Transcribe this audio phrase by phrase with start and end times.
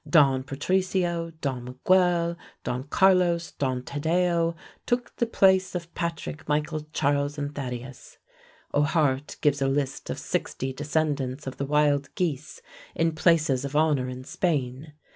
[0.09, 4.55] Don Patricio, Don Miguel, Don Carlos, Don Tadeo
[4.87, 8.17] took the place of Patrick, Michael, Charles, and Thadeus.
[8.73, 12.63] O'Hart gives a list of sixty descendants of the "Wild Geese"
[12.95, 14.93] in places of honor in Spain.